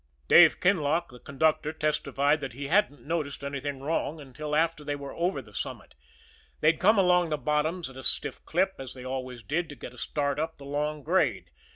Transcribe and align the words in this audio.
Dave 0.27 0.59
Kinlock, 0.59 1.09
the 1.09 1.19
conductor, 1.19 1.71
testified 1.71 2.41
that 2.41 2.53
he 2.53 2.69
hadn't 2.69 3.05
noticed 3.05 3.43
anything 3.43 3.81
wrong 3.83 4.19
until 4.19 4.55
after 4.55 4.83
they 4.83 4.95
were 4.95 5.13
over 5.13 5.43
the 5.43 5.53
summit 5.53 5.93
they'd 6.59 6.79
come 6.79 6.97
along 6.97 7.29
the 7.29 7.37
bottoms 7.37 7.87
at 7.87 7.95
a 7.97 8.03
stiff 8.03 8.43
clip, 8.43 8.73
as 8.79 8.95
they 8.95 9.05
always 9.05 9.43
did, 9.43 9.69
to 9.69 9.75
get 9.75 9.93
a 9.93 9.99
start 9.99 10.39
up 10.39 10.57
the 10.57 10.65
long 10.65 11.03
grade. 11.03 11.51